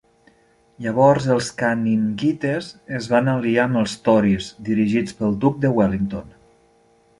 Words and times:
Llavors 0.85 1.27
els 1.35 1.49
"canninguites" 1.59 2.71
es 3.01 3.11
van 3.13 3.31
aliar 3.35 3.67
amb 3.67 3.81
els 3.83 3.95
"tories", 4.09 4.51
dirigits 4.73 5.19
pel 5.23 5.39
duc 5.47 5.63
de 5.67 5.75
Wellington. 5.81 6.37